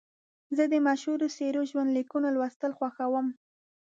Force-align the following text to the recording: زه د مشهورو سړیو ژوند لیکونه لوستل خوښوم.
زه 0.57 0.63
د 0.73 0.75
مشهورو 0.87 1.27
سړیو 1.35 1.69
ژوند 1.69 1.89
لیکونه 1.97 2.27
لوستل 2.35 2.71
خوښوم. 2.77 3.27